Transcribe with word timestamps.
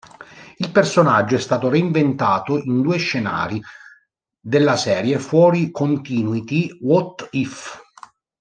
Il 0.57 0.71
personaggio 0.71 1.35
è 1.35 1.39
stato 1.39 1.69
reinventato 1.69 2.57
in 2.57 2.81
due 2.81 2.97
scenari 2.97 3.61
della 4.39 4.75
serie 4.75 5.19
fuori 5.19 5.69
continuity 5.69 6.75
"What 6.81 7.27
If? 7.33 7.79